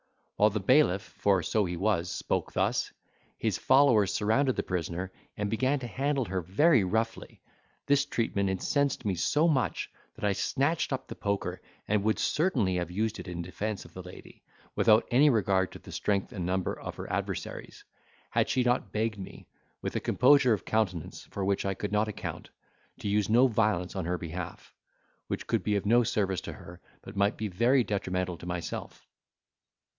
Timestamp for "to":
5.77-5.85, 15.73-15.77, 23.01-23.07, 26.41-26.53, 28.39-28.47